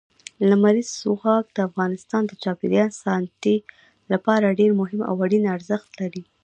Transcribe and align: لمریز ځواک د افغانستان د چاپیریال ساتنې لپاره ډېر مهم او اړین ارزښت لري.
لمریز 0.49 0.89
ځواک 1.01 1.45
د 1.53 1.57
افغانستان 1.69 2.23
د 2.27 2.31
چاپیریال 2.43 2.91
ساتنې 3.03 3.55
لپاره 4.11 4.55
ډېر 4.59 4.71
مهم 4.81 5.01
او 5.09 5.15
اړین 5.25 5.43
ارزښت 5.55 5.89
لري. 6.01 6.23